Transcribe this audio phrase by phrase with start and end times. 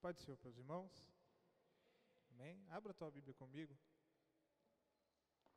[0.00, 0.92] Pode ser os irmãos?
[2.30, 2.64] Amém?
[2.70, 3.76] Abra a tua Bíblia comigo.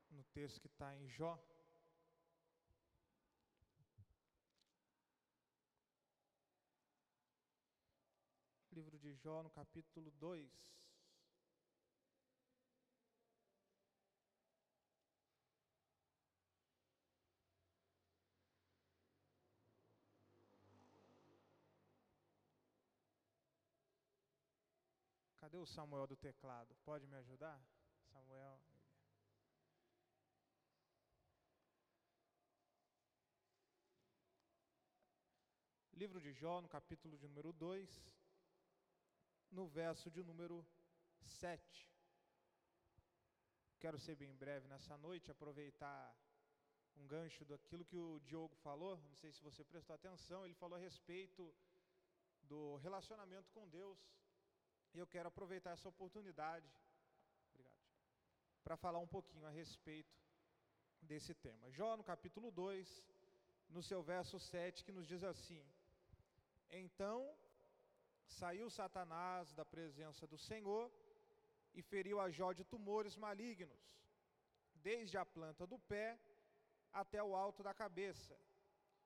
[0.10, 1.40] No texto que está em Jó.
[8.71, 10.80] Livro de Jó, no capítulo 2.
[25.62, 26.76] O Samuel do teclado?
[26.84, 27.62] Pode me ajudar?
[28.12, 28.60] Samuel.
[35.94, 38.12] Livro de Jó, no capítulo de número 2,
[39.52, 40.66] no verso de número
[41.20, 41.88] 7.
[43.80, 46.16] Quero ser bem breve nessa noite, aproveitar
[46.96, 50.76] um gancho daquilo que o Diogo falou, não sei se você prestou atenção, ele falou
[50.76, 51.54] a respeito
[52.42, 54.00] do relacionamento com Deus.
[54.94, 56.70] E eu quero aproveitar essa oportunidade,
[58.64, 60.16] para falar um pouquinho a respeito
[61.02, 61.70] desse tema.
[61.72, 63.03] Jó, no capítulo 2,
[63.69, 65.64] no seu verso 7, que nos diz assim:
[66.69, 67.36] Então
[68.25, 70.92] saiu Satanás da presença do Senhor
[71.73, 73.81] e feriu a Jó de tumores malignos,
[74.75, 76.19] desde a planta do pé
[76.92, 78.38] até o alto da cabeça.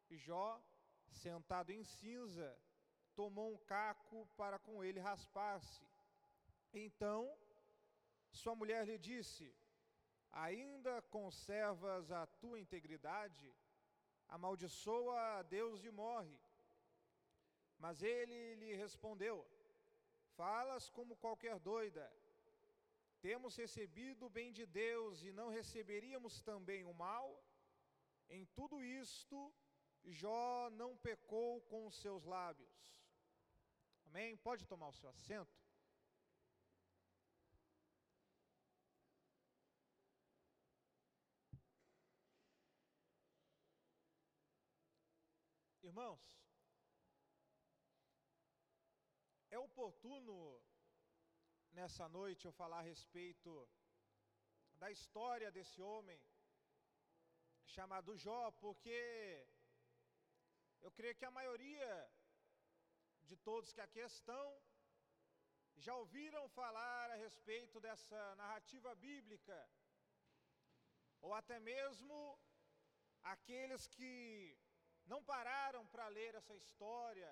[0.09, 0.61] Jó,
[1.09, 2.58] sentado em cinza,
[3.16, 5.85] tomou um caco para com ele raspar-se.
[6.73, 7.22] Então
[8.41, 9.45] sua mulher lhe disse:
[10.31, 13.47] Ainda conservas a tua integridade?
[14.27, 16.38] Amaldiçoa a Deus e morre.
[17.77, 19.45] Mas ele lhe respondeu:
[20.35, 22.05] Falas como qualquer doida.
[23.22, 27.44] Temos recebido o bem de Deus e não receberíamos também o mal?
[28.29, 29.53] Em tudo isto,
[30.03, 33.05] Jó não pecou com os seus lábios.
[34.16, 34.38] Amém?
[34.38, 35.53] Pode tomar o seu assento.
[45.84, 46.23] Irmãos,
[49.51, 50.38] é oportuno
[51.73, 53.69] nessa noite eu falar a respeito
[54.75, 56.22] da história desse homem
[57.66, 59.45] chamado Jó, porque
[60.81, 62.15] eu creio que a maioria
[63.30, 64.46] de todos que aqui estão
[65.78, 69.58] já ouviram falar a respeito dessa narrativa bíblica,
[71.22, 72.40] ou até mesmo
[73.24, 74.58] aqueles que
[75.06, 77.31] não pararam para ler essa história,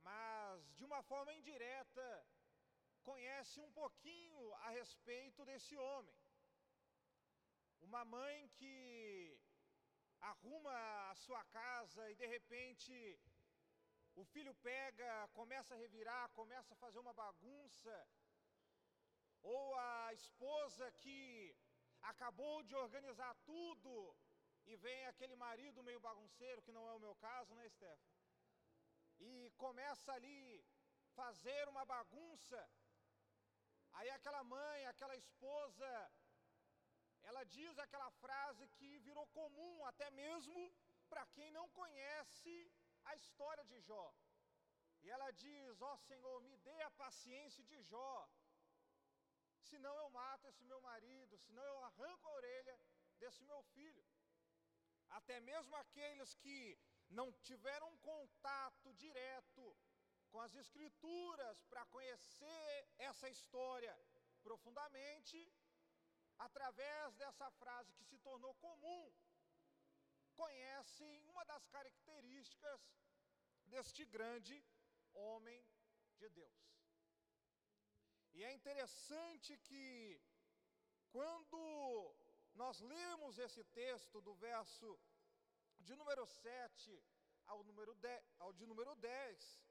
[0.00, 2.26] mas de uma forma indireta
[3.02, 6.18] conhecem um pouquinho a respeito desse homem.
[7.80, 9.36] Uma mãe que
[10.20, 12.94] arruma a sua casa e de repente
[14.14, 18.08] o filho pega, começa a revirar, começa a fazer uma bagunça.
[19.42, 21.54] Ou a esposa que
[22.02, 24.16] acabou de organizar tudo
[24.66, 28.12] e vem aquele marido meio bagunceiro, que não é o meu caso, né, Stefan?
[29.18, 30.64] E começa ali
[31.14, 32.60] fazer uma bagunça.
[33.94, 35.90] Aí aquela mãe, aquela esposa,
[37.22, 40.60] ela diz aquela frase que virou comum até mesmo
[41.08, 42.54] para quem não conhece
[43.04, 44.06] a história de Jó.
[45.02, 48.28] E ela diz: Ó oh, Senhor, me dê a paciência de Jó,
[49.70, 52.78] senão eu mato esse meu marido, senão eu arranco a orelha
[53.18, 54.04] desse meu filho.
[55.18, 56.78] Até mesmo aqueles que
[57.10, 59.64] não tiveram um contato direto
[60.30, 63.94] com as Escrituras para conhecer essa história
[64.42, 65.38] profundamente,
[66.38, 69.12] através dessa frase que se tornou comum
[70.42, 72.80] conhecem uma das características
[73.72, 74.56] deste grande
[75.26, 75.60] homem
[76.20, 76.60] de Deus.
[78.34, 79.86] E é interessante que,
[81.16, 81.60] quando
[82.62, 84.88] nós lemos esse texto do verso
[85.86, 87.04] de número 7
[87.46, 89.62] ao, número 10, ao de número 10,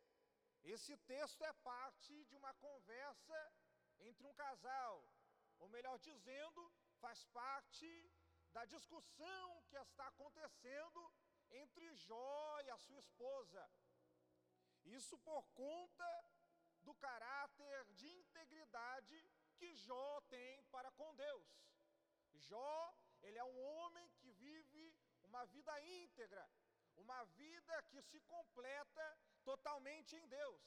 [0.76, 3.40] esse texto é parte de uma conversa
[4.10, 4.96] entre um casal,
[5.60, 6.62] ou melhor dizendo,
[7.04, 7.90] faz parte
[8.54, 11.14] da discussão que está acontecendo
[11.52, 13.70] entre Jó e a sua esposa.
[14.84, 16.26] Isso por conta
[16.82, 19.18] do caráter de integridade
[19.58, 21.50] que Jó tem para com Deus.
[22.34, 26.50] Jó, ele é um homem que vive uma vida íntegra,
[26.96, 30.62] uma vida que se completa totalmente em Deus.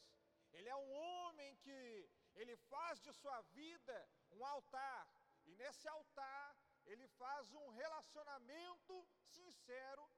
[0.53, 5.09] Ele é um homem que ele faz de sua vida um altar,
[5.47, 10.11] e nesse altar ele faz um relacionamento sincero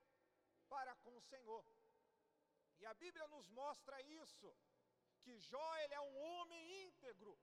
[0.69, 1.65] para com o Senhor.
[2.79, 4.55] E a Bíblia nos mostra isso,
[5.23, 7.39] que Jó ele é um homem íntegro,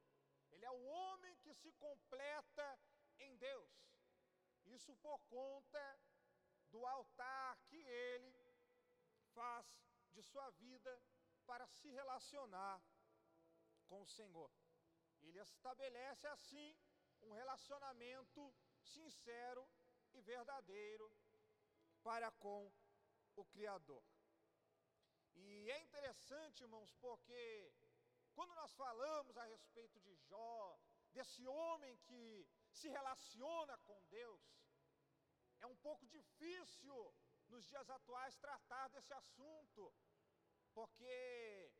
[0.51, 2.79] ele é um homem que se completa
[3.19, 3.71] em Deus.
[4.65, 5.99] Isso por conta
[6.69, 8.55] do altar que ele
[9.33, 9.65] faz
[10.11, 11.01] de sua vida
[11.45, 12.81] para se relacionar
[13.87, 14.51] com o Senhor.
[15.21, 16.75] Ele estabelece assim
[17.21, 18.53] um relacionamento
[18.83, 19.67] sincero
[20.13, 21.11] e verdadeiro
[22.03, 22.71] para com
[23.35, 24.03] o Criador.
[25.35, 27.73] E é interessante, irmãos, porque
[28.33, 30.79] quando nós falamos a respeito de Jó,
[31.11, 34.41] desse homem que se relaciona com Deus,
[35.61, 37.13] é um pouco difícil
[37.47, 39.93] nos dias atuais tratar desse assunto,
[40.73, 41.71] porque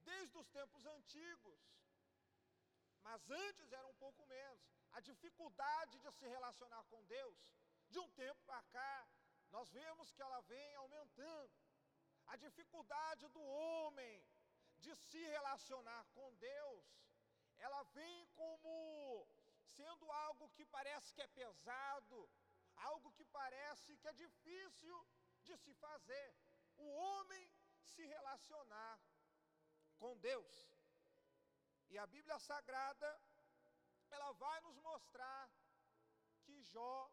[0.00, 1.60] desde os tempos antigos,
[3.02, 7.38] mas antes era um pouco menos, a dificuldade de se relacionar com Deus,
[7.88, 9.08] de um tempo para cá,
[9.50, 11.52] nós vemos que ela vem aumentando.
[12.26, 14.24] A dificuldade do homem
[14.78, 16.84] de se relacionar com Deus,
[17.58, 18.72] ela vem como
[19.76, 22.28] sendo algo que parece que é pesado,
[22.76, 24.96] algo que parece que é difícil
[25.42, 26.34] de se fazer.
[26.76, 27.50] O homem
[27.92, 29.00] se relacionar
[29.98, 30.54] com Deus.
[31.90, 33.10] E a Bíblia Sagrada,
[34.12, 35.50] ela vai nos mostrar
[36.44, 37.10] que Jó,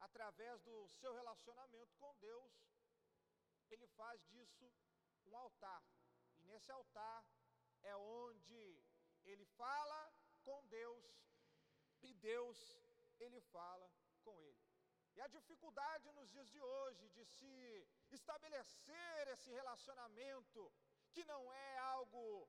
[0.00, 2.52] através do seu relacionamento com Deus,
[3.70, 4.72] ele faz disso
[5.26, 5.82] um altar.
[6.40, 7.24] E nesse altar
[7.82, 8.82] é onde
[9.24, 10.12] ele fala
[10.42, 11.04] com Deus
[12.02, 12.58] e Deus
[13.18, 13.90] ele fala
[14.22, 14.64] com ele.
[15.16, 20.72] E a dificuldade nos dias de hoje de se estabelecer esse relacionamento
[21.12, 22.48] que não é algo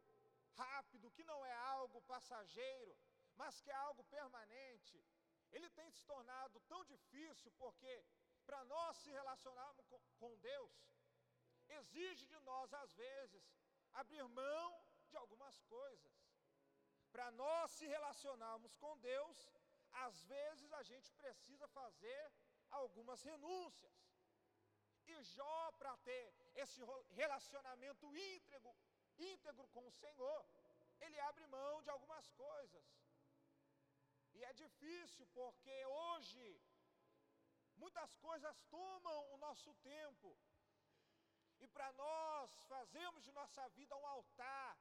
[0.56, 2.98] rápido, que não é algo passageiro,
[3.36, 4.96] mas que é algo permanente,
[5.52, 7.94] ele tem se tornado tão difícil porque
[8.46, 9.86] para nós se relacionarmos
[10.20, 10.74] com, Deus,
[11.78, 13.44] exige de nós, às vezes,
[13.94, 14.68] abrir mão
[15.10, 16.14] de algumas coisas.
[17.12, 19.38] Para nós se relacionarmos com Deus,
[20.06, 22.32] às vezes a gente precisa fazer
[22.70, 23.96] algumas renúncias.
[25.08, 26.82] E Jó, para ter esse
[27.12, 28.76] relacionamento íntegro,
[29.18, 30.46] íntegro com o Senhor,
[31.00, 32.84] ele abre mão de algumas coisas.
[34.38, 36.46] E é difícil porque hoje
[37.84, 40.30] muitas coisas tomam o nosso tempo.
[41.64, 44.78] E para nós fazermos de nossa vida um altar,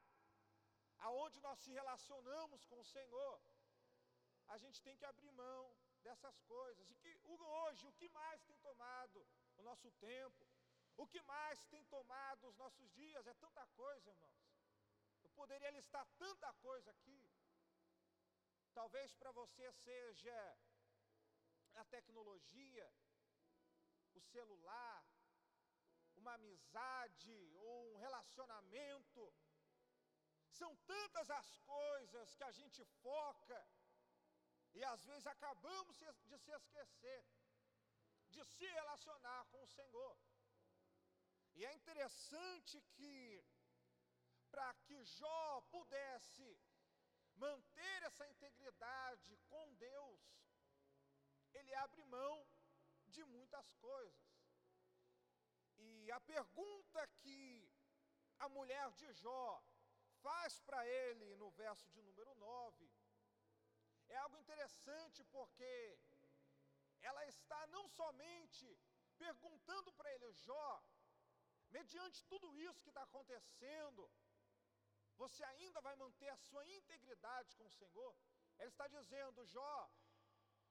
[0.98, 3.40] aonde nós se relacionamos com o Senhor,
[4.48, 5.62] a gente tem que abrir mão
[6.02, 6.90] dessas coisas.
[6.90, 9.26] E que hoje, o que mais tem tomado
[9.56, 10.46] o nosso tempo,
[10.96, 14.44] o que mais tem tomado os nossos dias, é tanta coisa, irmãos.
[15.22, 17.33] Eu poderia listar tanta coisa aqui.
[18.74, 20.38] Talvez para você seja
[21.74, 22.86] a tecnologia,
[24.14, 25.04] o celular,
[26.16, 29.22] uma amizade ou um relacionamento.
[30.50, 33.60] São tantas as coisas que a gente foca
[34.72, 37.24] e às vezes acabamos de se esquecer
[38.34, 40.14] de se relacionar com o Senhor.
[41.54, 43.44] E é interessante que,
[44.50, 46.46] para que Jó pudesse
[47.34, 50.20] manter essa integridade com Deus,
[51.52, 52.46] ele abre mão
[53.06, 54.34] de muitas coisas.
[55.78, 57.68] E a pergunta que
[58.38, 59.62] a mulher de Jó
[60.22, 62.90] faz para ele no verso de número 9
[64.08, 65.98] é algo interessante porque
[67.02, 68.66] ela está não somente
[69.18, 70.82] perguntando para ele, Jó,
[71.70, 74.10] mediante tudo isso que está acontecendo,
[75.16, 78.14] você ainda vai manter a sua integridade com o Senhor?
[78.58, 79.90] Ela está dizendo, Jó,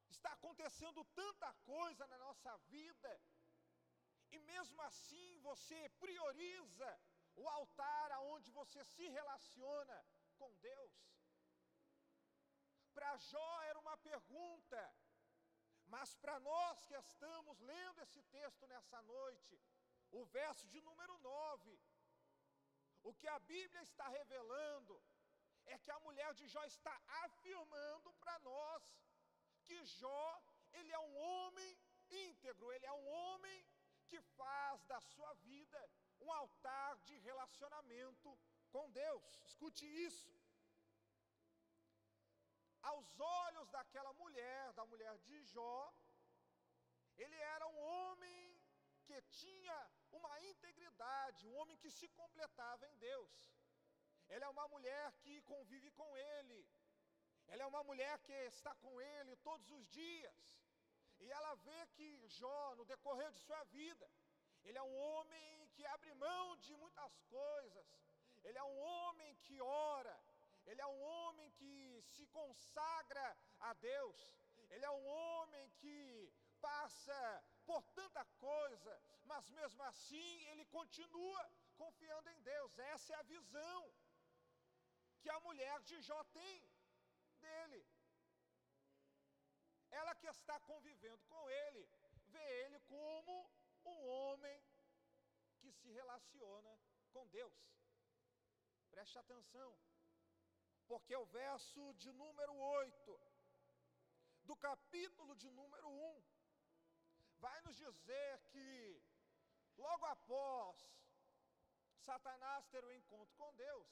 [0.10, 3.22] está acontecendo tanta coisa na nossa vida,
[4.32, 6.90] e mesmo assim você prioriza
[7.36, 10.06] o altar aonde você se relaciona
[10.38, 10.94] com Deus.
[12.94, 14.80] Para Jó era uma pergunta,
[15.86, 19.60] mas para nós que estamos lendo esse texto nessa noite,
[20.12, 21.80] o verso de número 9,
[23.04, 25.02] o que a Bíblia está revelando
[25.66, 26.96] é que a mulher de Jó está
[27.26, 28.84] afirmando para nós
[29.66, 30.42] que Jó,
[30.74, 31.78] ele é um homem
[32.10, 33.66] íntegro, ele é um homem
[34.08, 35.90] que faz da sua vida
[36.22, 38.38] um altar de relacionamento
[38.72, 39.42] com Deus.
[39.46, 40.32] Escute isso.
[42.82, 45.94] Aos olhos daquela mulher, da mulher de Jó,
[47.18, 48.53] ele era um homem
[49.14, 49.78] que tinha
[50.12, 53.32] uma integridade, um homem que se completava em Deus.
[54.30, 56.66] Ela é uma mulher que convive com ele.
[57.48, 60.62] Ela é uma mulher que está com ele todos os dias.
[61.20, 64.10] E ela vê que Jó, no decorrer de sua vida,
[64.64, 67.88] ele é um homem que abre mão de muitas coisas.
[68.44, 69.36] Ele é um homem
[71.52, 74.18] que se consagra a Deus.
[74.70, 81.44] Ele é um homem que passa por tanta coisa, mas mesmo assim ele continua
[81.76, 82.78] confiando em Deus.
[82.80, 83.94] Essa é a visão
[85.22, 86.56] que a mulher de Jó tem
[87.40, 87.86] dele.
[89.92, 91.88] Ela que está convivendo com ele,
[92.28, 93.50] vê ele como
[93.86, 94.64] um homem
[95.60, 96.80] que se relaciona
[97.12, 97.54] com Deus.
[98.90, 99.72] Preste atenção,
[100.88, 103.20] porque o verso de número 8,
[104.44, 106.24] do capítulo de número 1,
[107.44, 108.68] vai nos dizer que,
[109.76, 110.78] logo após
[112.08, 113.92] Satanás ter o um encontro com Deus,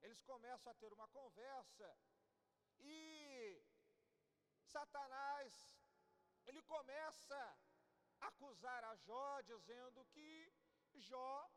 [0.00, 1.88] eles começam a ter uma conversa
[2.78, 3.60] e
[4.74, 5.52] Satanás
[6.46, 7.40] ele começa
[8.20, 10.30] a acusar a Jó dizendo que
[10.94, 11.50] Jó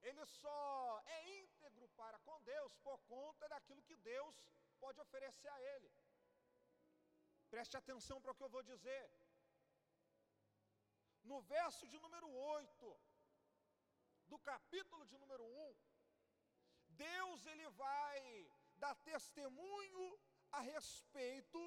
[0.00, 4.34] ele só é íntegro para com Deus por conta daquilo que Deus
[4.78, 5.90] pode oferecer a ele.
[7.54, 9.04] Preste atenção para o que eu vou dizer.
[11.30, 13.00] No verso de número 8,
[14.30, 15.76] do capítulo de número 1,
[17.06, 18.50] Deus ele vai
[18.82, 20.06] dar testemunho
[20.58, 21.60] a respeito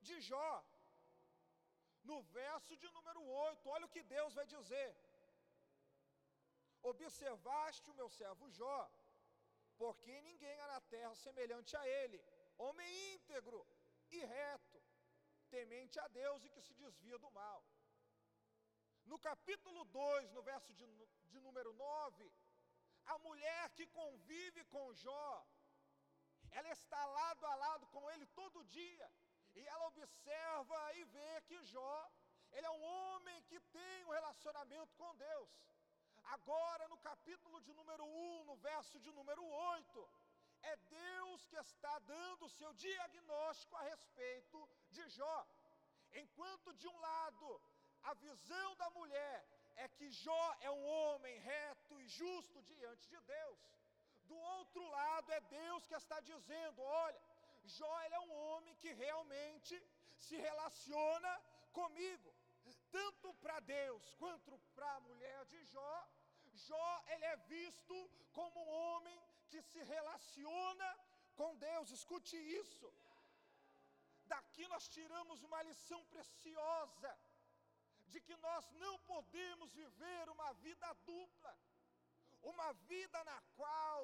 [0.00, 0.54] de Jó.
[2.10, 4.90] No verso de número 8, olha o que Deus vai dizer:
[6.82, 8.80] Observaste o meu servo Jó,
[9.76, 12.18] porque ninguém há na terra semelhante a ele,
[12.58, 13.66] homem íntegro
[14.10, 14.75] e reto,
[15.46, 17.64] temente a Deus e que se desvia do mal.
[19.04, 20.86] No capítulo 2, no verso de,
[21.32, 22.32] de número 9,
[23.06, 25.46] a mulher que convive com Jó,
[26.50, 29.08] ela está lado a lado com ele todo dia,
[29.54, 32.10] e ela observa e vê que Jó,
[32.52, 35.50] ele é um homem que tem um relacionamento com Deus.
[36.24, 40.10] Agora, no capítulo de número 1, no verso de número 8,
[40.62, 45.46] é Deus que está dando o seu diagnóstico a respeito de Jó.
[46.12, 47.60] Enquanto de um lado,
[48.02, 49.46] a visão da mulher
[49.76, 53.58] é que Jó é um homem reto e justo diante de Deus.
[54.24, 57.22] Do outro lado é Deus que está dizendo: olha,
[57.64, 59.74] Jó é um homem que realmente
[60.18, 62.34] se relaciona comigo.
[62.90, 66.08] Tanto para Deus quanto para a mulher de Jó,
[66.54, 70.88] Jó ele é visto como um homem que se relaciona
[71.38, 71.90] com Deus.
[71.90, 72.88] Escute isso.
[74.34, 77.10] Daqui nós tiramos uma lição preciosa
[78.12, 81.52] de que nós não podemos viver uma vida dupla,
[82.42, 84.00] uma vida na qual,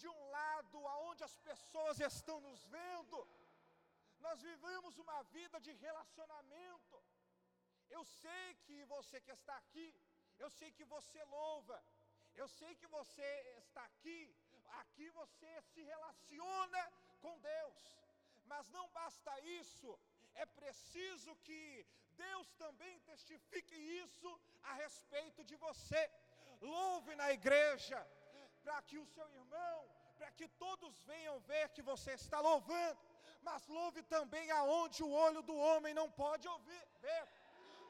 [0.00, 3.18] de um lado, aonde as pessoas estão nos vendo,
[4.26, 6.96] nós vivemos uma vida de relacionamento.
[7.96, 9.88] Eu sei que você que está aqui,
[10.38, 11.76] eu sei que você louva,
[12.34, 14.18] eu sei que você está aqui,
[14.80, 17.78] aqui você se relaciona com Deus,
[18.46, 19.98] mas não basta isso,
[20.34, 26.10] é preciso que Deus também testifique isso a respeito de você.
[26.60, 27.98] Louve na igreja,
[28.62, 32.98] para que o seu irmão, para que todos venham ver que você está louvando,
[33.42, 37.28] mas louve também aonde o olho do homem não pode ouvir, ver.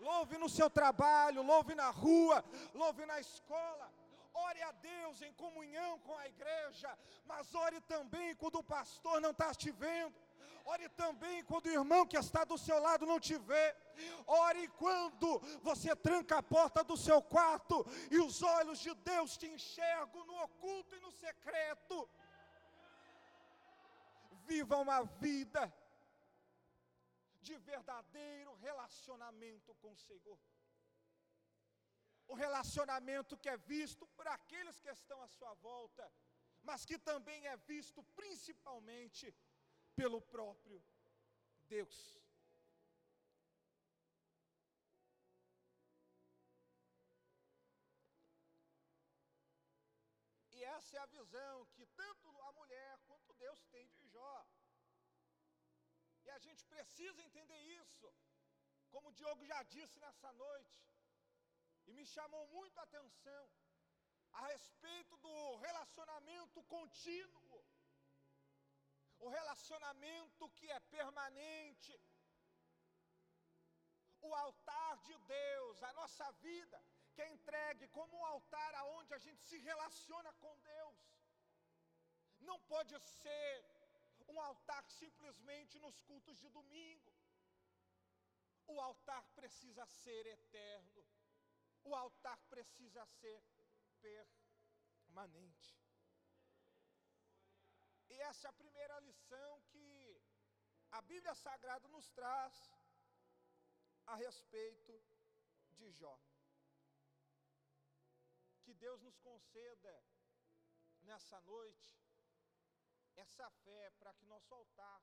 [0.00, 3.90] Louve no seu trabalho, louve na rua, louve na escola.
[4.44, 6.90] Ore a Deus em comunhão com a igreja,
[7.24, 10.26] mas ore também quando o pastor não está te vendo
[10.72, 13.66] Ore também quando o irmão que está do seu lado não te vê.
[14.26, 15.38] Ore quando
[15.68, 20.36] você tranca a porta do seu quarto e os olhos de Deus te enxergam no
[20.46, 21.96] oculto e no secreto.
[24.48, 25.72] Viva uma vida
[27.42, 30.38] de verdadeiro relacionamento com o Senhor.
[32.26, 36.04] O relacionamento que é visto por aqueles que estão à sua volta,
[36.62, 39.34] mas que também é visto principalmente
[39.94, 40.82] pelo próprio
[41.74, 41.96] Deus.
[50.56, 54.36] E essa é a visão que tanto a mulher quanto Deus tem de Jó.
[56.24, 58.06] E a gente precisa entender isso.
[58.90, 60.80] Como o Diogo já disse nessa noite,
[61.86, 63.44] e me chamou muito a atenção,
[64.32, 67.64] a respeito do relacionamento contínuo
[69.18, 71.98] o relacionamento que é permanente,
[74.20, 76.82] o altar de Deus, a nossa vida,
[77.14, 80.98] que é entregue como um altar aonde a gente se relaciona com Deus.
[82.40, 83.64] Não pode ser
[84.28, 87.12] um altar simplesmente nos cultos de domingo.
[88.66, 91.06] O altar precisa ser eterno.
[91.88, 93.40] O altar precisa ser
[94.00, 95.74] permanente.
[98.08, 99.86] E essa é a primeira lição que
[100.90, 102.54] a Bíblia Sagrada nos traz
[104.06, 104.94] a respeito
[105.78, 106.18] de Jó.
[108.62, 109.94] Que Deus nos conceda
[111.02, 111.96] nessa noite
[113.14, 115.02] essa fé para que nosso altar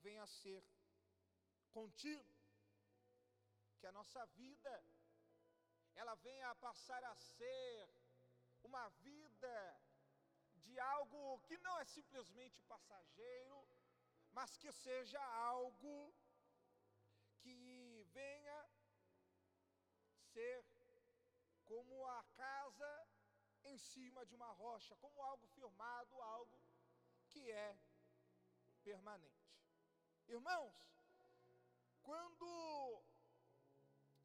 [0.00, 0.62] venha a ser
[1.70, 2.36] contínuo,
[3.78, 4.72] que a nossa vida
[6.00, 7.88] ela venha a passar a ser
[8.68, 9.56] uma vida
[10.64, 13.58] de algo que não é simplesmente passageiro,
[14.32, 15.22] mas que seja
[15.54, 16.14] algo
[17.40, 17.58] que
[18.14, 18.58] venha
[20.32, 20.64] ser
[21.66, 22.92] como a casa
[23.64, 26.58] em cima de uma rocha, como algo firmado, algo
[27.28, 27.78] que é
[28.82, 29.52] permanente.
[30.28, 30.74] Irmãos,
[32.02, 33.02] quando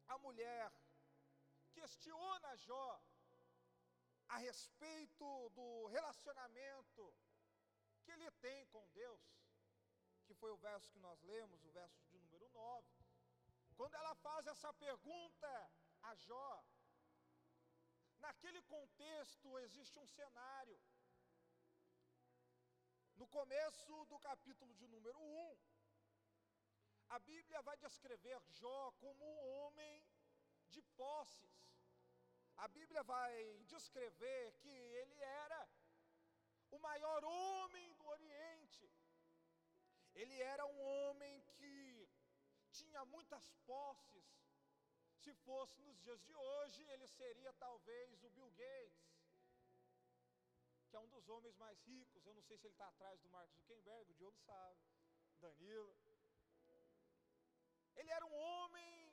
[0.08, 0.72] a mulher
[1.78, 2.90] questiona Jó
[4.28, 7.02] a respeito do relacionamento
[8.02, 9.24] que ele tem com Deus,
[10.26, 12.86] que foi o verso que nós lemos, o verso de número 9.
[13.76, 15.70] Quando ela faz essa pergunta
[16.02, 16.64] a Jó,
[18.18, 20.80] naquele contexto existe um cenário.
[23.16, 25.58] No começo do capítulo de número 1,
[27.08, 30.04] a Bíblia vai descrever Jó como um homem
[30.68, 31.65] de posses.
[32.56, 33.32] A Bíblia vai
[33.66, 35.68] descrever que ele era
[36.70, 38.90] o maior homem do Oriente.
[40.14, 42.08] Ele era um homem que
[42.70, 44.26] tinha muitas posses.
[45.22, 49.06] Se fosse nos dias de hoje, ele seria talvez o Bill Gates,
[50.88, 52.24] que é um dos homens mais ricos.
[52.24, 54.80] Eu não sei se ele está atrás do Mark Zuckerberg, o Diogo sabe,
[55.40, 55.94] Danilo.
[57.96, 59.12] Ele era um homem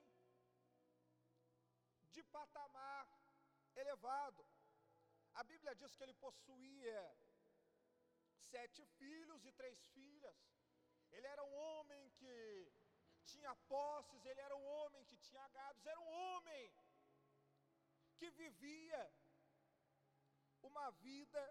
[2.12, 3.23] de patamar
[3.76, 4.46] elevado.
[5.34, 7.16] A Bíblia diz que ele possuía
[8.50, 10.36] sete filhos e três filhas.
[11.10, 12.72] Ele era um homem que
[13.24, 16.72] tinha posses, ele era um homem que tinha gados, era um homem
[18.16, 19.02] que vivia
[20.62, 21.42] uma vida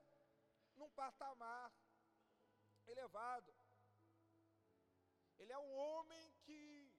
[0.75, 1.71] num patamar
[2.87, 3.53] elevado.
[5.39, 6.91] Ele é um homem que,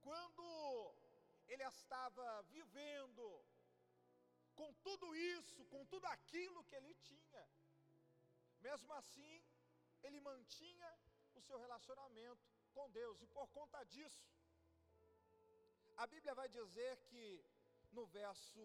[0.00, 0.94] quando
[1.46, 3.44] ele estava vivendo
[4.60, 7.44] com tudo isso, com tudo aquilo que ele tinha,
[8.66, 9.34] mesmo assim,
[10.06, 10.90] ele mantinha
[11.38, 14.26] o seu relacionamento com Deus, e por conta disso,
[16.02, 17.24] a Bíblia vai dizer que
[17.96, 18.64] no verso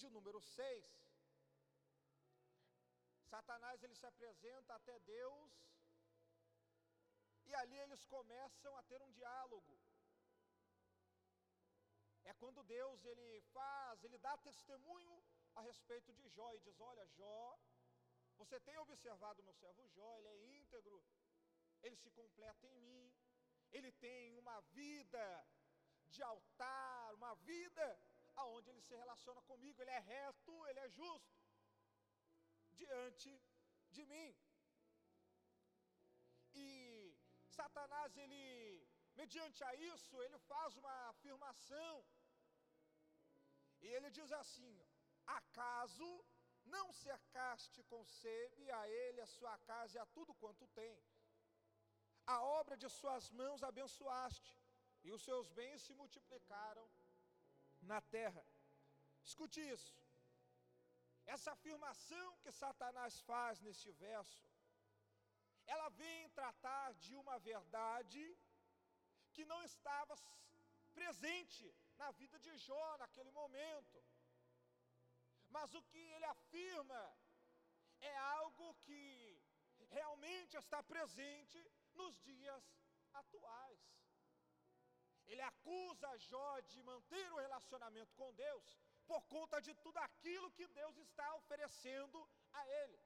[0.00, 0.84] de número 6,
[3.32, 5.52] Satanás ele se apresenta até Deus
[7.48, 9.74] e ali eles começam a ter um diálogo.
[12.24, 15.22] É quando Deus ele faz, ele dá testemunho
[15.54, 17.58] a respeito de Jó e diz: Olha, Jó,
[18.36, 21.04] você tem observado meu servo Jó, ele é íntegro,
[21.82, 23.12] ele se completa em mim,
[23.70, 25.46] ele tem uma vida
[26.06, 27.86] de altar, uma vida
[28.36, 31.44] aonde ele se relaciona comigo, ele é reto, ele é justo
[32.72, 33.30] diante
[33.90, 34.34] de mim.
[36.54, 42.04] E Satanás, ele, mediante a isso, ele faz uma afirmação.
[43.84, 44.74] E ele diz assim:
[45.38, 46.10] Acaso
[46.74, 48.02] não cercaste com
[48.80, 50.96] a ele, a sua casa e a tudo quanto tem?
[52.26, 54.52] a obra de suas mãos abençoaste,
[55.06, 56.86] e os seus bens se multiplicaram
[57.82, 58.44] na terra.
[59.22, 59.94] Escute isso.
[61.26, 64.48] Essa afirmação que Satanás faz neste verso,
[65.66, 68.24] ela vem tratar de uma verdade
[69.32, 70.16] que não estava
[70.94, 71.64] presente
[71.98, 74.04] na vida de Jó naquele momento.
[75.50, 77.02] Mas o que ele afirma
[78.00, 79.00] é algo que
[79.90, 81.58] realmente está presente
[81.94, 82.64] nos dias
[83.12, 83.82] atuais.
[85.26, 90.66] Ele acusa Jó de manter o relacionamento com Deus por conta de tudo aquilo que
[90.68, 93.00] Deus está oferecendo a ele.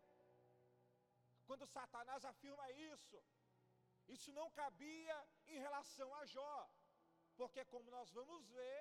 [1.46, 3.22] Quando Satanás afirma isso,
[4.08, 6.70] isso não cabia em relação a Jó,
[7.38, 8.80] porque, como nós vamos ver,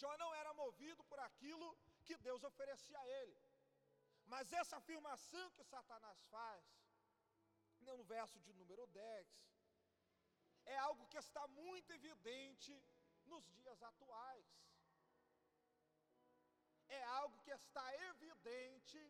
[0.00, 1.68] Jó não era movido por aquilo
[2.06, 3.40] que Deus oferecia a ele.
[4.32, 6.64] Mas essa afirmação que Satanás faz,
[7.86, 9.26] no verso de número 10,
[10.66, 12.72] é algo que está muito evidente
[13.26, 14.50] nos dias atuais.
[16.88, 19.00] É algo que está evidente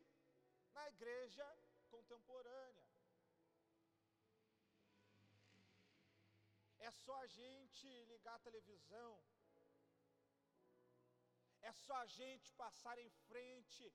[0.76, 1.46] na igreja
[1.88, 2.89] contemporânea.
[6.80, 9.22] É só a gente ligar a televisão,
[11.60, 13.92] é só a gente passar em frente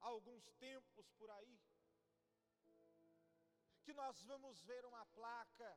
[0.00, 1.60] a alguns templos por aí,
[3.82, 5.70] que nós vamos ver uma placa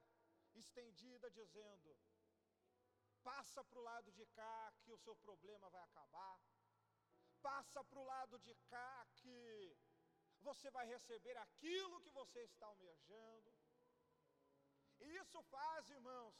[0.53, 1.97] estendida dizendo:
[3.23, 6.39] passa para o lado de cá que o seu problema vai acabar,
[7.41, 9.75] passa para o lado de cá que
[10.41, 13.64] você vai receber aquilo que você está almejando.
[15.05, 16.35] E isso faz, irmãos,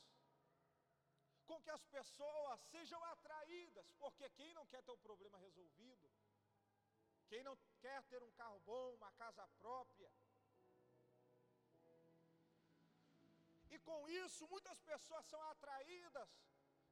[1.45, 6.11] com que as pessoas sejam atraídas, porque quem não quer ter um problema resolvido,
[7.27, 10.11] quem não quer ter um carro bom, uma casa própria,
[13.69, 16.29] e com isso muitas pessoas são atraídas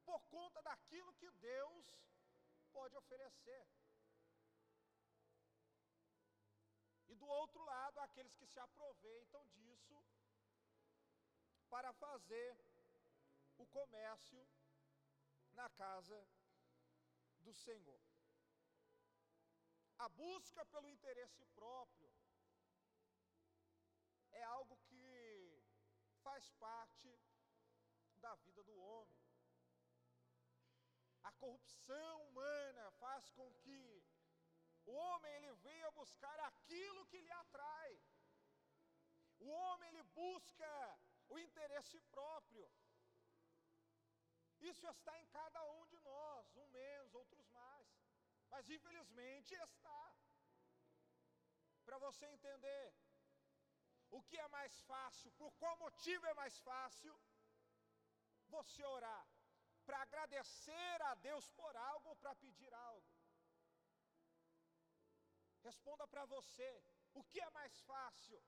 [0.04, 1.86] por conta daquilo que Deus
[2.72, 3.66] pode oferecer.
[7.08, 10.04] E do outro lado, aqueles que se aproveitam disso
[11.74, 12.56] para fazer
[13.58, 14.40] o comércio
[15.54, 16.18] na casa
[17.40, 18.00] do Senhor.
[19.98, 22.08] A busca pelo interesse próprio
[24.30, 25.02] é algo que
[26.22, 27.10] faz parte
[28.18, 29.20] da vida do homem.
[31.24, 34.04] A corrupção humana faz com que
[34.86, 38.00] o homem ele venha buscar aquilo que lhe atrai.
[39.40, 40.70] O homem ele busca
[41.28, 42.66] o interesse próprio.
[44.60, 47.88] Isso está em cada um de nós, um menos, outros mais.
[48.50, 50.04] Mas infelizmente está.
[51.84, 52.94] Para você entender
[54.10, 57.14] o que é mais fácil, por qual motivo é mais fácil
[58.48, 59.26] você orar?
[59.84, 63.12] Para agradecer a Deus por algo ou para pedir algo?
[65.62, 66.70] Responda para você,
[67.14, 68.42] o que é mais fácil?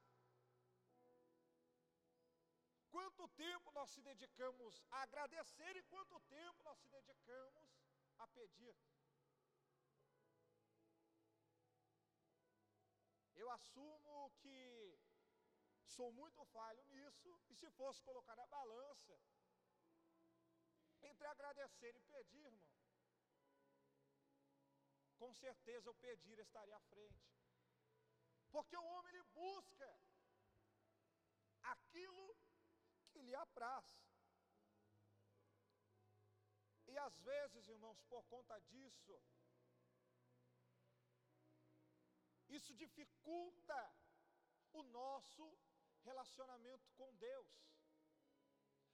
[2.97, 7.71] Quanto tempo nós se dedicamos a agradecer e quanto tempo nós se dedicamos
[8.17, 8.75] a pedir?
[13.35, 14.99] Eu assumo que
[15.85, 19.21] sou muito falho nisso, e se fosse colocar na balança,
[21.03, 22.73] entre agradecer e pedir, irmão,
[25.19, 27.29] com certeza o pedir estaria à frente.
[28.51, 30.01] Porque o homem ele busca
[31.63, 32.46] aquilo
[33.17, 33.87] que lhe apraz.
[36.93, 39.15] E às vezes, irmãos, por conta disso,
[42.57, 43.79] isso dificulta
[44.73, 45.45] o nosso
[46.09, 47.55] relacionamento com Deus.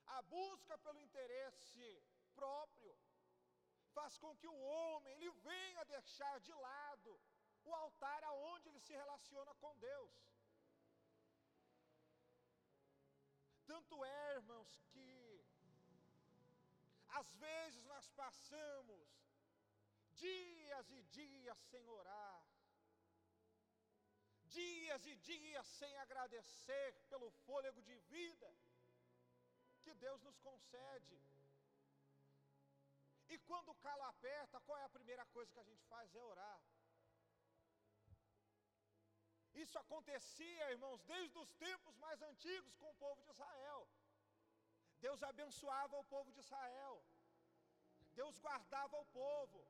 [0.06, 1.86] A busca pelo interesse
[2.34, 2.96] próprio
[3.96, 7.20] faz com que o homem ele venha deixar de lado
[7.64, 10.31] o altar aonde ele se relaciona com Deus.
[13.82, 15.44] Tanto é, irmãos, que
[17.08, 19.08] às vezes nós passamos
[20.12, 22.42] dias e dias sem orar,
[24.44, 28.54] dias e dias sem agradecer pelo fôlego de vida
[29.82, 31.18] que Deus nos concede.
[33.30, 36.14] E quando o calo aperta, qual é a primeira coisa que a gente faz?
[36.14, 36.60] É orar.
[39.54, 43.88] Isso acontecia, irmãos, desde os tempos mais antigos com o povo de Israel.
[45.00, 47.02] Deus abençoava o povo de Israel.
[48.14, 49.64] Deus guardava o povo.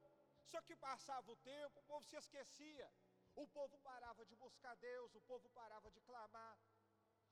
[0.50, 2.90] Só que passava o tempo, o povo se esquecia.
[3.34, 6.58] O povo parava de buscar Deus, o povo parava de clamar.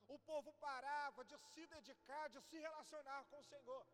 [0.09, 3.87] O povo parava de se dedicar, de se relacionar com o Senhor.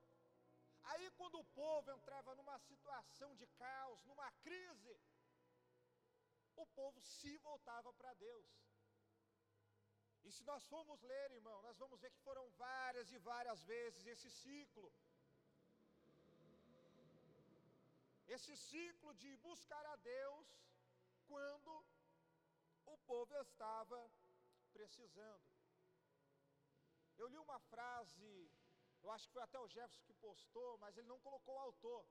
[0.85, 4.97] Aí, quando o povo entrava numa situação de caos, numa crise,
[6.65, 8.49] o povo se voltava para Deus.
[10.25, 14.07] E se nós formos ler, irmão, nós vamos ver que foram várias e várias vezes
[14.07, 14.93] esse ciclo.
[18.27, 20.49] Esse ciclo de buscar a Deus
[21.29, 21.73] quando
[22.95, 24.01] o povo estava
[24.73, 25.47] precisando.
[27.17, 28.51] Eu li uma frase
[29.07, 32.05] eu acho que foi até o Jefferson que postou, mas ele não colocou o autor,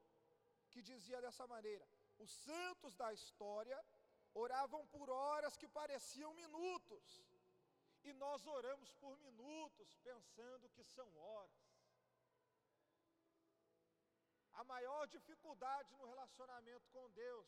[0.72, 1.86] que dizia dessa maneira:
[2.18, 3.78] Os santos da história
[4.36, 7.04] oravam por horas que pareciam minutos,
[8.04, 11.65] e nós oramos por minutos pensando que são horas.
[14.54, 17.48] A maior dificuldade no relacionamento com Deus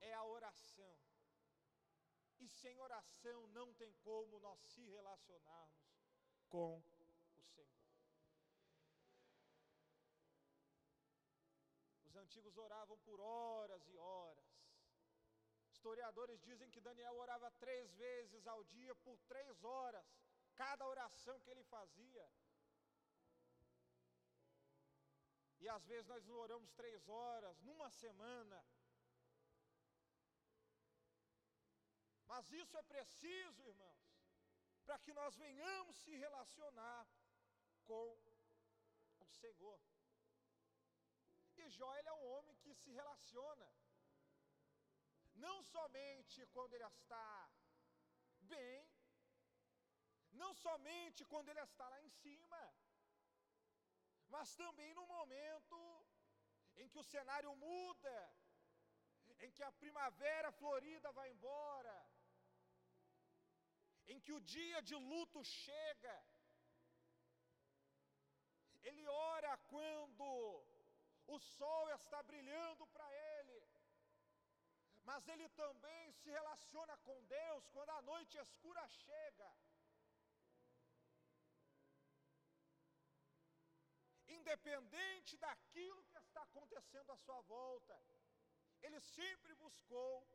[0.00, 0.96] é a oração.
[2.38, 5.92] E sem oração não tem como nós se relacionarmos
[6.48, 7.71] com o Senhor.
[12.32, 14.50] Antigos oravam por horas e horas.
[15.70, 20.06] Historiadores dizem que Daniel orava três vezes ao dia por três horas,
[20.54, 22.26] cada oração que ele fazia.
[25.60, 28.64] E às vezes nós não oramos três horas numa semana.
[32.26, 34.02] Mas Mas isso é preciso, irmãos,
[34.86, 37.06] para que nós venhamos se relacionar
[37.84, 38.18] com
[39.20, 39.91] o Senhor.
[41.62, 43.68] E Jó ele é um homem que se relaciona,
[45.44, 47.28] não somente quando ele está
[48.54, 48.78] bem,
[50.40, 52.62] não somente quando ele está lá em cima,
[54.34, 55.78] mas também no momento
[56.82, 58.16] em que o cenário muda,
[59.44, 61.96] em que a primavera florida vai embora,
[64.06, 66.16] em que o dia de luto chega.
[68.90, 70.26] Ele ora quando
[71.26, 73.62] o sol está brilhando para ele,
[75.04, 79.50] mas ele também se relaciona com Deus quando a noite escura chega.
[84.28, 88.00] Independente daquilo que está acontecendo à sua volta,
[88.80, 90.26] ele sempre buscou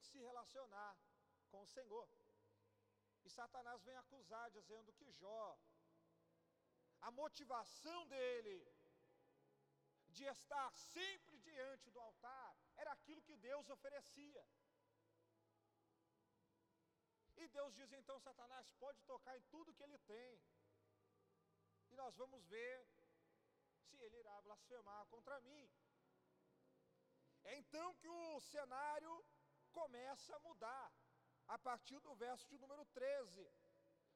[0.00, 0.96] se relacionar
[1.50, 2.08] com o Senhor.
[3.24, 5.58] E Satanás vem acusar, dizendo que Jó,
[7.00, 8.73] a motivação dele
[10.18, 14.44] de estar sempre diante do altar era aquilo que Deus oferecia.
[17.36, 20.40] E Deus diz então: Satanás pode tocar em tudo que ele tem,
[21.90, 22.76] e nós vamos ver
[23.86, 25.64] se ele irá blasfemar contra mim.
[27.44, 29.14] É então que o cenário
[29.72, 30.92] começa a mudar,
[31.48, 33.46] a partir do verso de número 13.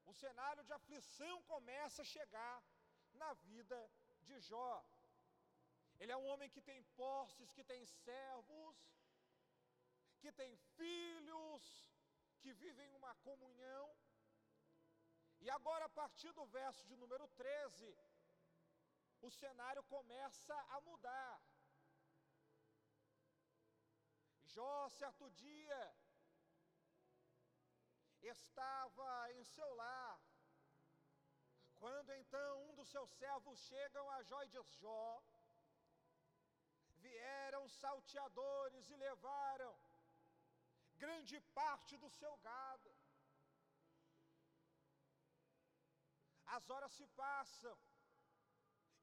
[0.07, 2.63] O cenário de aflição começa a chegar
[3.13, 3.79] na vida
[4.23, 4.73] de Jó.
[6.01, 8.77] Ele é um homem que tem posses, que tem servos,
[10.21, 11.65] que tem filhos,
[12.41, 13.87] que vivem uma comunhão.
[15.41, 17.97] E agora, a partir do verso de número 13,
[19.21, 21.41] o cenário começa a mudar.
[24.45, 25.81] Jó, certo dia,
[28.21, 30.21] estava em seu lar,
[31.77, 35.23] quando então um dos seus servos chegam a Jó e diz: Jó,
[37.07, 39.73] vieram salteadores e levaram
[41.05, 42.91] grande parte do seu gado.
[46.57, 47.77] As horas se passam,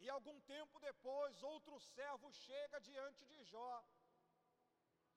[0.04, 3.76] e algum tempo depois, outro servo chega diante de Jó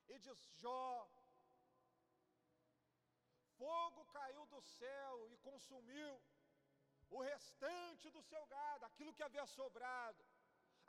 [0.08, 1.08] e diz: Jó,
[3.56, 6.12] fogo caiu do céu e consumiu
[7.10, 10.24] o restante do seu gado, aquilo que havia sobrado,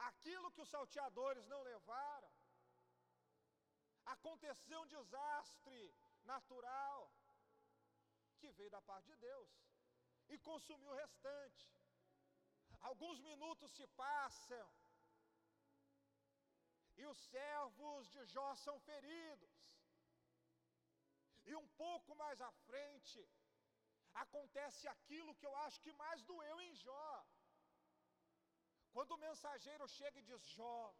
[0.09, 2.31] aquilo que os salteadores não levaram.
[4.05, 5.79] Aconteceu um desastre
[6.23, 7.11] natural
[8.39, 9.49] que veio da parte de Deus
[10.29, 11.69] e consumiu o restante.
[12.81, 14.67] Alguns minutos se passam
[17.01, 19.57] e os servos de Jó são feridos.
[21.45, 23.19] E um pouco mais à frente,
[24.13, 27.25] acontece aquilo que eu acho que mais doeu em Jó.
[28.93, 30.95] Quando o mensageiro chega e diz: Jó,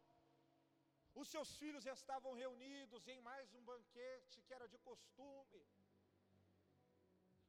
[1.15, 5.61] os seus filhos estavam reunidos em mais um banquete que era de costume.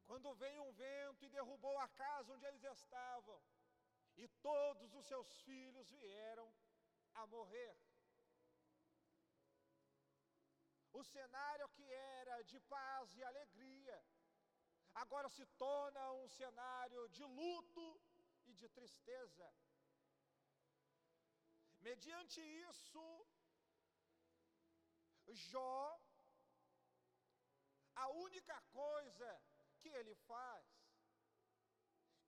[0.06, 3.40] Quando veio um vento e derrubou a casa onde eles estavam,
[4.16, 6.48] e todos os seus filhos vieram
[7.14, 7.76] a morrer.
[10.92, 14.04] O cenário que era de paz e alegria,
[14.94, 18.00] agora se torna um cenário de luto
[18.46, 19.46] e de tristeza.
[21.80, 23.04] Mediante isso,
[25.32, 26.00] Jó,
[27.94, 29.28] a única coisa
[29.80, 30.66] que ele faz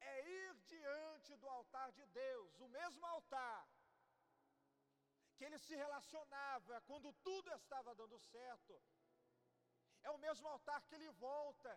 [0.01, 3.69] é ir diante do altar de Deus, o mesmo altar
[5.37, 8.75] que ele se relacionava quando tudo estava dando certo.
[10.03, 11.73] É o mesmo altar que ele volta,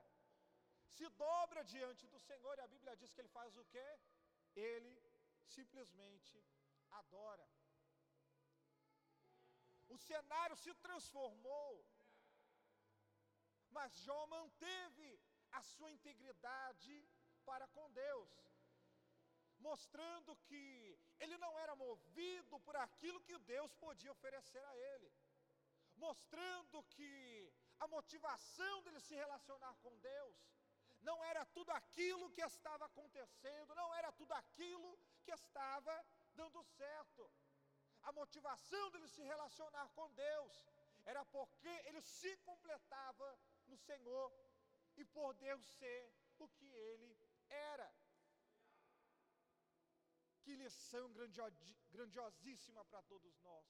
[0.96, 3.88] se dobra diante do Senhor, e a Bíblia diz que ele faz o quê?
[4.56, 4.94] Ele
[5.58, 6.44] simplesmente
[6.92, 7.48] adora.
[9.96, 11.74] O cenário se transformou,
[13.76, 15.10] mas Jó manteve
[15.58, 16.96] a sua integridade
[17.46, 18.32] para com Deus,
[19.68, 20.64] mostrando que
[21.24, 25.10] ele não era movido por aquilo que Deus podia oferecer a ele,
[26.06, 27.10] mostrando que
[27.80, 30.38] a motivação dele se relacionar com Deus
[31.10, 34.92] não era tudo aquilo que estava acontecendo, não era tudo aquilo
[35.24, 35.96] que estava
[36.34, 37.32] dando certo.
[38.06, 40.54] A motivação dele se relacionar com Deus
[41.06, 43.28] era porque ele se completava
[43.68, 44.32] no Senhor
[44.98, 47.18] e por Deus ser o que ele
[47.50, 47.92] era.
[50.44, 51.12] Que lição
[51.92, 53.66] grandiosíssima para todos nós.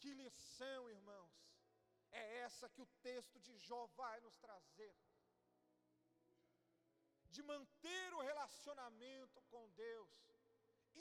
[0.00, 1.36] Que lição, irmãos.
[2.10, 4.96] é essa que o texto de Jó vai nos trazer.
[7.26, 10.27] De manter o relacionamento com Deus,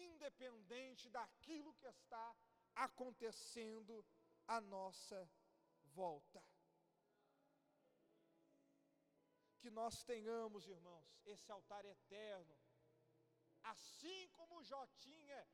[0.04, 2.36] independente daquilo que está
[2.76, 4.06] acontecendo
[4.48, 5.30] à nossa
[5.94, 6.44] volta.
[9.60, 12.56] Que nós tenhamos, irmãos, esse altar eterno,
[13.64, 15.48] assim como Jó tinha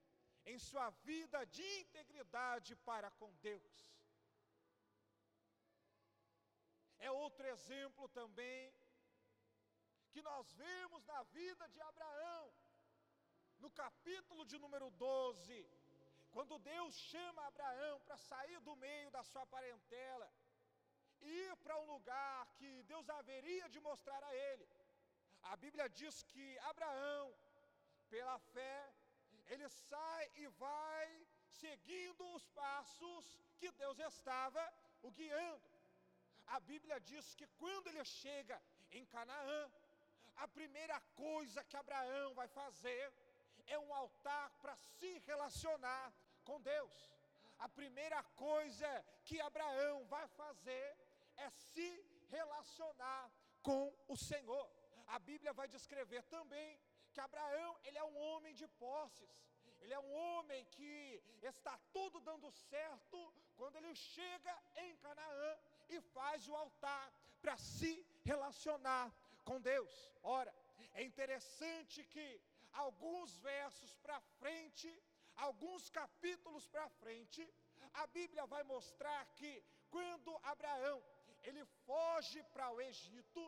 [0.45, 3.93] em sua vida de integridade para com Deus.
[6.99, 8.73] É outro exemplo também
[10.11, 12.53] que nós vemos na vida de Abraão,
[13.63, 15.57] no capítulo de número 12,
[16.33, 20.27] quando Deus chama Abraão para sair do meio da sua parentela
[21.21, 24.67] e ir para um lugar que Deus haveria de mostrar a ele.
[25.51, 27.25] A Bíblia diz que Abraão,
[28.13, 28.77] pela fé,
[29.51, 31.07] ele sai e vai
[31.61, 33.25] seguindo os passos
[33.59, 34.63] que Deus estava
[35.01, 35.69] o guiando.
[36.55, 38.57] A Bíblia diz que quando ele chega
[38.91, 39.61] em Canaã,
[40.35, 43.03] a primeira coisa que Abraão vai fazer
[43.67, 46.93] é um altar para se relacionar com Deus.
[47.59, 48.87] A primeira coisa
[49.23, 50.97] que Abraão vai fazer
[51.37, 51.89] é se
[52.29, 54.69] relacionar com o Senhor.
[55.07, 56.79] A Bíblia vai descrever também
[57.11, 59.29] que Abraão, ele é um homem de posses.
[59.81, 65.57] Ele é um homem que está tudo dando certo quando ele chega em Canaã
[65.89, 69.93] e faz o altar para se relacionar com Deus.
[70.23, 70.53] Ora,
[70.93, 72.41] é interessante que
[72.73, 74.89] alguns versos para frente,
[75.35, 77.41] alguns capítulos para frente,
[77.93, 81.01] a Bíblia vai mostrar que quando Abraão
[81.43, 83.41] ele foge para o Egito,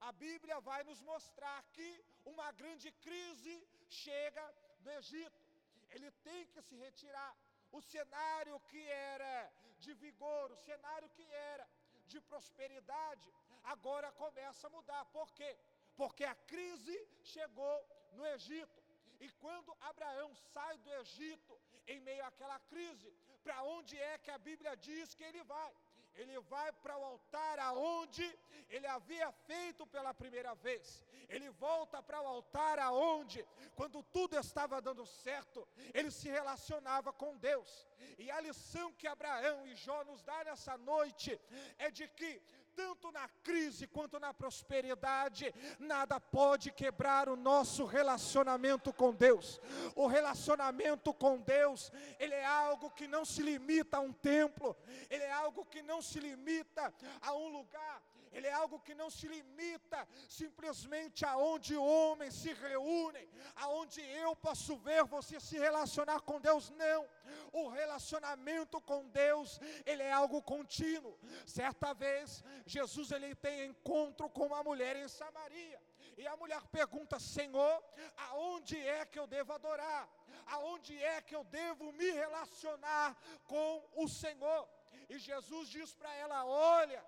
[0.00, 3.54] a Bíblia vai nos mostrar que uma grande crise
[3.88, 4.44] chega
[4.80, 5.42] no Egito.
[5.90, 7.34] Ele tem que se retirar.
[7.72, 11.66] O cenário que era de vigor, o cenário que era
[12.06, 13.32] de prosperidade,
[13.64, 15.04] agora começa a mudar.
[15.06, 15.56] Por quê?
[15.96, 17.74] Porque a crise chegou
[18.16, 18.82] no Egito.
[19.20, 23.12] E quando Abraão sai do Egito, em meio àquela crise,
[23.44, 25.72] para onde é que a Bíblia diz que ele vai?
[26.16, 28.26] Ele vai para o altar aonde
[28.70, 31.04] ele havia feito pela primeira vez.
[31.28, 37.36] Ele volta para o altar aonde, quando tudo estava dando certo, ele se relacionava com
[37.36, 37.86] Deus.
[38.18, 41.38] E a lição que Abraão e Jó nos dá nessa noite
[41.78, 42.40] é de que
[42.76, 49.58] tanto na crise quanto na prosperidade, nada pode quebrar o nosso relacionamento com Deus.
[49.94, 54.76] O relacionamento com Deus, ele é algo que não se limita a um templo,
[55.08, 58.02] ele é algo que não se limita a um lugar,
[58.36, 63.26] ele é algo que não se limita simplesmente aonde homens se reúnem,
[63.64, 67.08] aonde eu posso ver você se relacionar com Deus, não.
[67.50, 71.18] O relacionamento com Deus, ele é algo contínuo.
[71.46, 75.80] Certa vez, Jesus ele tem encontro com uma mulher em Samaria.
[76.18, 77.82] E a mulher pergunta: Senhor,
[78.28, 80.06] aonde é que eu devo adorar?
[80.46, 84.68] Aonde é que eu devo me relacionar com o Senhor?
[85.08, 87.02] E Jesus diz para ela: Olha,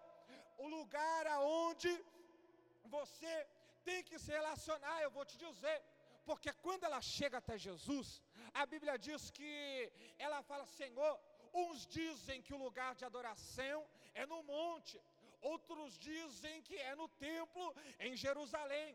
[0.64, 1.90] o lugar aonde
[2.96, 3.34] você
[3.84, 5.76] tem que se relacionar, eu vou te dizer,
[6.28, 8.08] porque quando ela chega até Jesus,
[8.60, 9.52] a Bíblia diz que
[10.18, 11.12] ela fala: Senhor,
[11.62, 13.78] uns dizem que o lugar de adoração
[14.14, 15.00] é no monte,
[15.40, 17.66] outros dizem que é no templo
[18.06, 18.88] em Jerusalém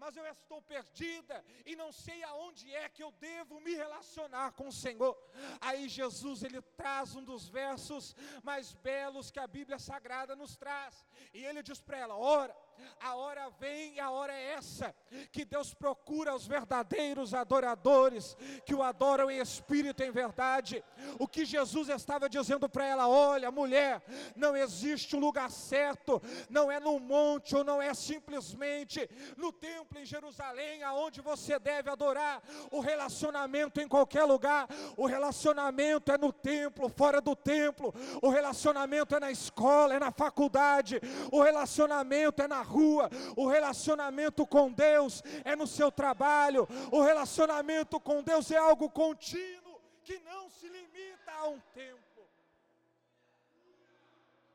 [0.00, 4.68] mas eu estou perdida e não sei aonde é que eu devo me relacionar com
[4.68, 5.14] o Senhor.
[5.60, 11.04] Aí Jesus ele traz um dos versos mais belos que a Bíblia Sagrada nos traz,
[11.34, 12.56] e ele diz para ela: ora,
[13.00, 14.94] a hora vem e a hora é essa,
[15.32, 20.84] que Deus procura os verdadeiros adoradores, que o adoram em espírito e em verdade.
[21.18, 24.02] O que Jesus estava dizendo para ela: olha, mulher,
[24.36, 29.98] não existe um lugar certo, não é no monte ou não é simplesmente no templo
[29.98, 32.42] em Jerusalém, aonde você deve adorar.
[32.70, 39.16] O relacionamento em qualquer lugar, o relacionamento é no templo, fora do templo, o relacionamento
[39.16, 41.00] é na escola, é na faculdade,
[41.32, 47.98] o relacionamento é na rua, o relacionamento com Deus é no seu trabalho, o relacionamento
[48.00, 52.00] com Deus é algo contínuo, que não se limita a um tempo.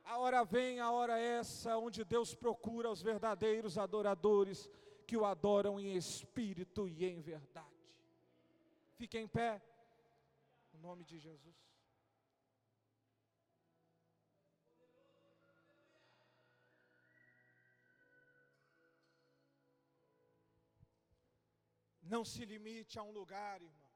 [0.06, 4.70] A hora vem, a hora é essa, onde Deus procura os verdadeiros adoradores
[5.08, 7.68] que o adoram em espírito e em verdade.
[8.98, 9.62] Fique em pé,
[10.74, 11.56] em nome de Jesus.
[22.16, 23.96] Não se limite a um lugar, irmãos.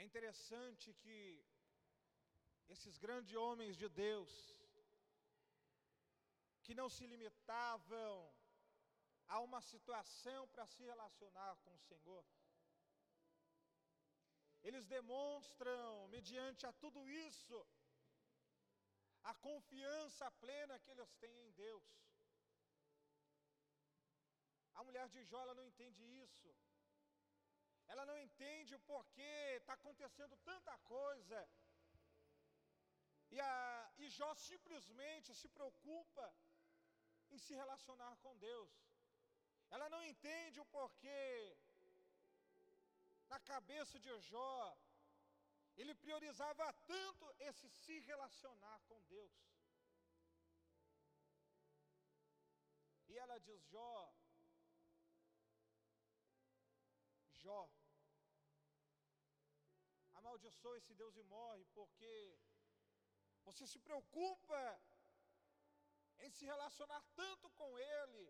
[0.00, 1.18] É interessante que
[2.74, 4.32] esses grandes homens de Deus,
[6.64, 8.14] que não se limitavam
[9.34, 12.24] a uma situação para se relacionar com o Senhor,
[14.62, 17.58] eles demonstram, mediante a tudo isso,
[19.32, 22.09] a confiança plena que eles têm em Deus.
[24.80, 26.50] A mulher de Jó ela não entende isso.
[27.92, 31.38] Ela não entende o porquê está acontecendo tanta coisa.
[33.34, 33.54] E, a,
[33.98, 36.26] e Jó simplesmente se preocupa
[37.30, 38.72] em se relacionar com Deus.
[39.74, 41.20] Ela não entende o porquê
[43.32, 44.76] na cabeça de Jó
[45.76, 49.36] ele priorizava tanto esse se relacionar com Deus.
[53.08, 53.94] E ela diz: Jó,
[57.44, 57.60] Jó,
[60.18, 62.14] amaldiçoa esse Deus e morre, porque
[63.46, 64.62] você se preocupa
[66.24, 68.24] em se relacionar tanto com Ele,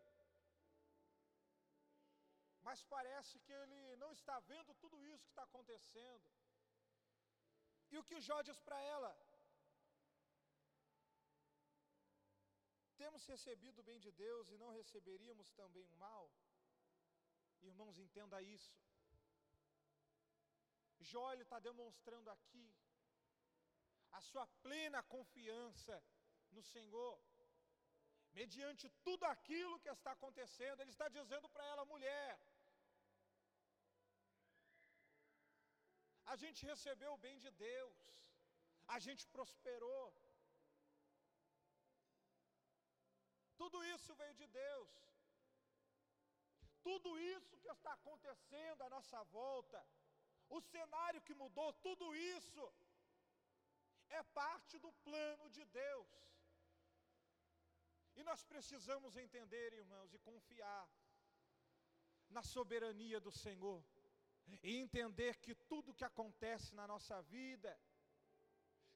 [2.66, 6.30] mas parece que Ele não está vendo tudo isso que está acontecendo.
[7.92, 9.12] E o que Jó diz para ela?
[13.02, 16.30] Temos recebido o bem de Deus e não receberíamos também o mal?
[17.62, 18.78] Irmãos, entenda isso.
[21.00, 22.66] Jó está demonstrando aqui
[24.18, 25.94] a sua plena confiança
[26.56, 27.16] no Senhor,
[28.38, 32.38] mediante tudo aquilo que está acontecendo, Ele está dizendo para ela, mulher,
[36.32, 37.98] a gente recebeu o bem de Deus,
[38.96, 40.06] a gente prosperou.
[43.60, 44.90] Tudo isso veio de Deus.
[46.88, 49.80] Tudo isso que está acontecendo à nossa volta,
[50.56, 52.64] o cenário que mudou, tudo isso
[54.08, 56.08] é parte do plano de Deus.
[58.16, 60.84] E nós precisamos entender, irmãos, e confiar
[62.28, 63.82] na soberania do Senhor
[64.62, 67.72] e entender que tudo que acontece na nossa vida,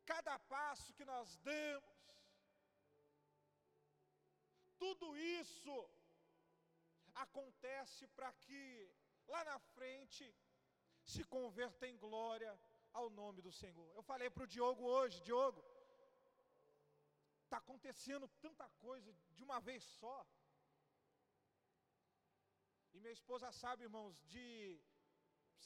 [0.05, 2.01] cada passo que nós damos,
[4.77, 5.77] tudo isso
[7.15, 8.91] acontece para que
[9.29, 10.35] lá na frente
[11.13, 12.51] se converta em glória
[12.93, 13.91] ao nome do Senhor.
[13.95, 15.63] Eu falei para o Diogo hoje, Diogo,
[17.45, 20.19] está acontecendo tanta coisa de uma vez só.
[22.95, 24.47] E minha esposa sabe, irmãos, de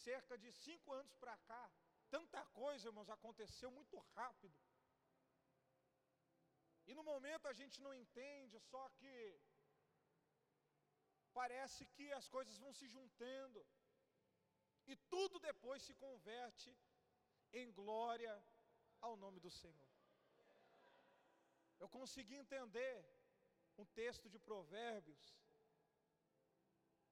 [0.06, 1.64] cerca de cinco anos para cá,
[2.14, 4.56] tanta coisa, irmãos, aconteceu muito rápido.
[6.88, 9.14] E no momento a gente não entende, só que
[11.38, 13.60] parece que as coisas vão se juntando.
[14.92, 16.70] E tudo depois se converte
[17.60, 18.34] em glória
[19.06, 19.90] ao nome do Senhor.
[21.82, 22.94] Eu consegui entender
[23.76, 25.24] um texto de Provérbios.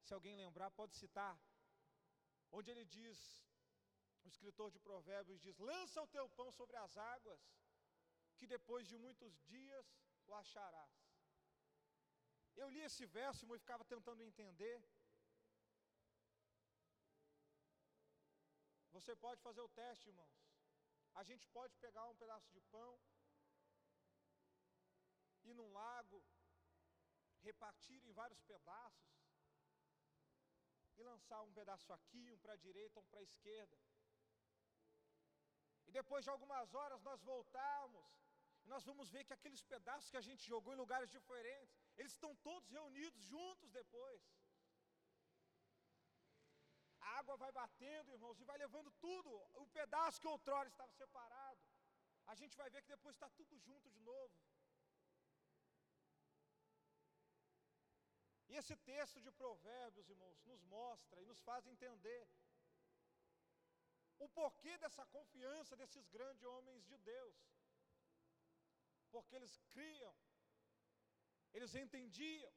[0.04, 1.34] Se alguém lembrar, pode citar
[2.56, 3.18] onde ele diz,
[4.24, 7.42] o escritor de Provérbios diz: Lança o teu pão sobre as águas,
[8.36, 9.86] que depois de muitos dias
[10.26, 10.96] o acharás.
[12.60, 14.78] Eu li esse verso e ficava tentando entender.
[18.96, 20.36] Você pode fazer o teste, irmãos.
[21.20, 22.92] A gente pode pegar um pedaço de pão,
[25.48, 26.18] ir num lago,
[27.48, 29.12] repartir em vários pedaços,
[30.98, 33.78] e lançar um pedaço aqui, um para a direita, um para a esquerda.
[35.86, 38.06] E depois de algumas horas nós voltamos,
[38.64, 42.12] e nós vamos ver que aqueles pedaços que a gente jogou em lugares diferentes, eles
[42.12, 44.22] estão todos reunidos juntos depois.
[47.06, 49.30] A água vai batendo, irmãos, e vai levando tudo,
[49.62, 51.62] o pedaço que outrora estava separado.
[52.32, 54.34] A gente vai ver que depois está tudo junto de novo.
[58.48, 62.22] E esse texto de Provérbios, irmãos, nos mostra e nos faz entender
[64.24, 67.36] o porquê dessa confiança desses grandes homens de Deus.
[69.10, 70.14] Porque eles criam,
[71.52, 72.54] eles entendiam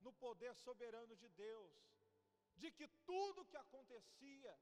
[0.00, 1.99] no poder soberano de Deus,
[2.62, 4.54] de que tudo que acontecia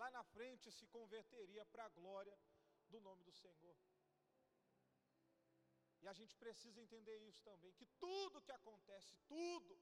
[0.00, 2.36] lá na frente se converteria para a glória
[2.88, 3.76] do nome do Senhor.
[6.02, 9.74] E a gente precisa entender isso também, que tudo que acontece, tudo,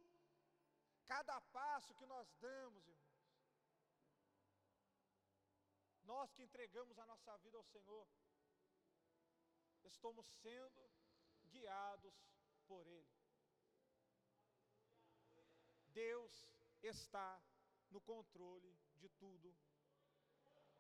[1.07, 3.13] cada passo que nós damos, irmãos,
[6.05, 8.07] nós que entregamos a nossa vida ao Senhor,
[9.85, 10.91] estamos sendo
[11.51, 12.15] guiados
[12.67, 13.22] por Ele.
[15.93, 16.49] Deus
[16.83, 17.41] está
[17.91, 19.55] no controle de tudo,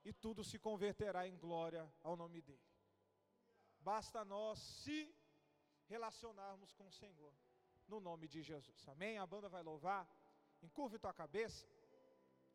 [0.05, 2.61] e tudo se converterá em glória ao nome dEle.
[3.81, 5.15] Basta nós se
[5.87, 7.35] relacionarmos com o Senhor,
[7.87, 8.89] no nome de Jesus.
[8.89, 9.19] Amém?
[9.19, 10.09] A banda vai louvar,
[10.63, 11.67] encurve tua cabeça,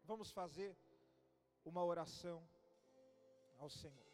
[0.03, 0.75] vamos fazer
[1.63, 2.47] uma oração
[3.57, 4.06] ao Senhor.